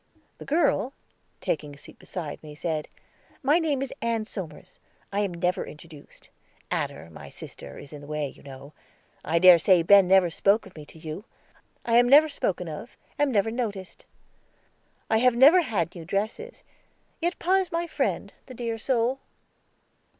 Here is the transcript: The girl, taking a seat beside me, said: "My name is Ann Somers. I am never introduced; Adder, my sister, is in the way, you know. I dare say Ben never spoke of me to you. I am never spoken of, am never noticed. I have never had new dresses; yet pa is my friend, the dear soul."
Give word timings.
The 0.39 0.45
girl, 0.45 0.93
taking 1.41 1.75
a 1.75 1.77
seat 1.77 1.99
beside 1.99 2.41
me, 2.41 2.55
said: 2.55 2.87
"My 3.43 3.59
name 3.59 3.83
is 3.83 3.93
Ann 4.01 4.25
Somers. 4.25 4.79
I 5.13 5.19
am 5.19 5.31
never 5.31 5.63
introduced; 5.63 6.31
Adder, 6.71 7.11
my 7.11 7.29
sister, 7.29 7.77
is 7.77 7.93
in 7.93 8.01
the 8.01 8.07
way, 8.07 8.27
you 8.27 8.41
know. 8.41 8.73
I 9.23 9.37
dare 9.37 9.59
say 9.59 9.83
Ben 9.83 10.07
never 10.07 10.31
spoke 10.31 10.65
of 10.65 10.75
me 10.75 10.87
to 10.87 10.97
you. 10.97 11.25
I 11.85 11.97
am 11.97 12.09
never 12.09 12.29
spoken 12.29 12.67
of, 12.67 12.97
am 13.19 13.31
never 13.31 13.51
noticed. 13.51 14.05
I 15.07 15.17
have 15.19 15.35
never 15.35 15.61
had 15.61 15.93
new 15.93 16.03
dresses; 16.03 16.63
yet 17.21 17.37
pa 17.37 17.57
is 17.57 17.71
my 17.71 17.85
friend, 17.85 18.33
the 18.47 18.55
dear 18.55 18.79
soul." 18.79 19.19